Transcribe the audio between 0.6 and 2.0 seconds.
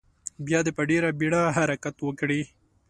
دې په ډیره بیړه حرکت